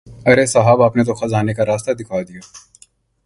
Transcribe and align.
ارے 0.25 0.45
صاحب 0.45 0.81
آپ 0.81 0.95
نے 0.95 1.03
تو 1.03 1.13
خزانے 1.13 1.53
کا 1.53 1.65
راستہ 1.65 1.91
دکھا 1.91 2.21
دیا۔ 2.21 2.39